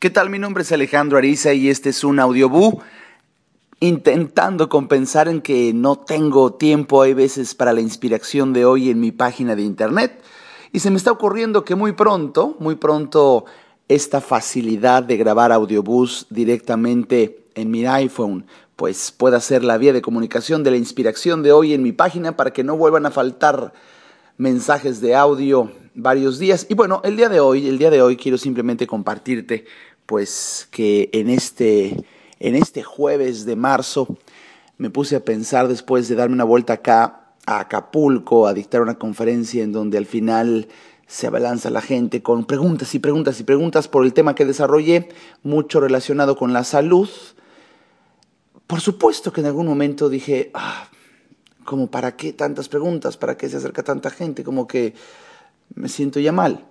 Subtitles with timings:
[0.00, 0.30] ¿Qué tal?
[0.30, 2.82] Mi nombre es Alejandro Ariza y este es un audiobú
[3.80, 9.00] intentando compensar en que no tengo tiempo hay veces para la inspiración de hoy en
[9.00, 10.22] mi página de internet
[10.72, 13.44] y se me está ocurriendo que muy pronto, muy pronto
[13.88, 18.46] esta facilidad de grabar audiobús directamente en mi iPhone
[18.76, 22.36] pues pueda ser la vía de comunicación de la inspiración de hoy en mi página
[22.36, 23.72] para que no vuelvan a faltar
[24.38, 26.66] mensajes de audio varios días.
[26.70, 29.66] Y bueno, el día de hoy, el día de hoy quiero simplemente compartirte
[30.06, 32.04] pues que en este,
[32.38, 34.16] en este jueves de marzo
[34.78, 38.98] me puse a pensar después de darme una vuelta acá a Acapulco a dictar una
[38.98, 40.68] conferencia en donde al final
[41.06, 45.08] se abalanza la gente con preguntas y preguntas y preguntas por el tema que desarrollé,
[45.42, 47.08] mucho relacionado con la salud.
[48.66, 50.87] Por supuesto que en algún momento dije, ah,
[51.68, 54.94] como para qué tantas preguntas, para qué se acerca tanta gente, como que
[55.74, 56.66] me siento ya mal.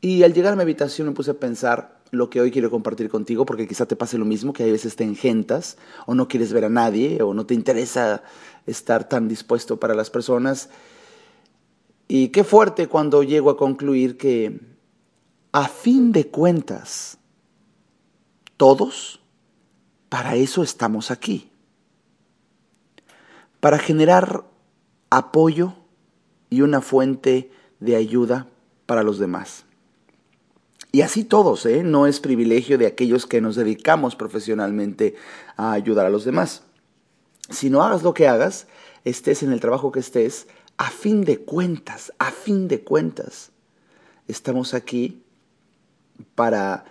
[0.00, 3.10] Y al llegar a mi habitación me puse a pensar, lo que hoy quiero compartir
[3.10, 6.54] contigo, porque quizá te pase lo mismo, que hay veces te engentas o no quieres
[6.54, 8.22] ver a nadie o no te interesa
[8.66, 10.70] estar tan dispuesto para las personas.
[12.08, 14.60] Y qué fuerte cuando llego a concluir que
[15.52, 17.18] a fin de cuentas,
[18.56, 19.20] todos,
[20.08, 21.50] para eso estamos aquí.
[23.60, 24.44] Para generar
[25.10, 25.74] apoyo
[26.50, 28.48] y una fuente de ayuda
[28.86, 29.64] para los demás.
[30.90, 31.82] Y así todos, ¿eh?
[31.82, 35.16] no es privilegio de aquellos que nos dedicamos profesionalmente
[35.56, 36.62] a ayudar a los demás.
[37.50, 38.66] Si no hagas lo que hagas,
[39.04, 40.48] estés en el trabajo que estés,
[40.78, 43.50] a fin de cuentas, a fin de cuentas,
[44.28, 45.22] estamos aquí
[46.34, 46.84] para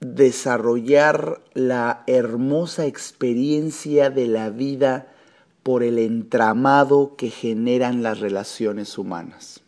[0.00, 5.12] desarrollar la hermosa experiencia de la vida
[5.70, 9.60] por el entramado que generan las relaciones humanas.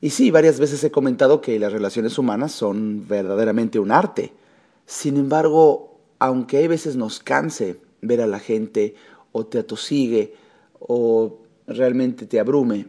[0.00, 4.32] Y sí, varias veces he comentado que las relaciones humanas son verdaderamente un arte.
[4.86, 8.94] Sin embargo, aunque hay veces nos canse ver a la gente
[9.32, 10.36] o te atosigue
[10.78, 12.86] o realmente te abrume,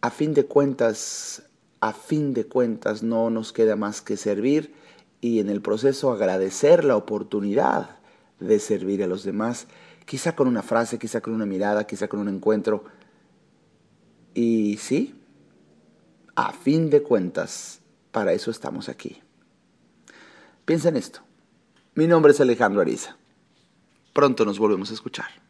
[0.00, 1.42] a fin de cuentas,
[1.80, 4.72] a fin de cuentas no nos queda más que servir
[5.20, 7.98] y en el proceso agradecer la oportunidad
[8.40, 9.66] de servir a los demás,
[10.04, 12.84] quizá con una frase, quizá con una mirada, quizá con un encuentro.
[14.34, 15.14] Y sí,
[16.34, 17.80] a fin de cuentas,
[18.10, 19.22] para eso estamos aquí.
[20.64, 21.20] Piensa en esto.
[21.94, 23.16] Mi nombre es Alejandro Ariza.
[24.12, 25.41] Pronto nos volvemos a escuchar.